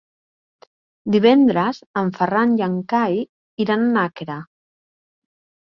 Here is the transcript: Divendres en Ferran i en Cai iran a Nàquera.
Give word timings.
Divendres 1.15 1.81
en 2.03 2.11
Ferran 2.17 2.57
i 2.63 2.67
en 2.69 2.81
Cai 2.95 3.23
iran 3.67 3.87
a 3.91 3.95
Nàquera. 4.01 4.41